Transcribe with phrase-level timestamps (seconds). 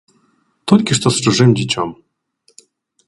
[0.71, 1.93] Толькі што з чужым дзіцем.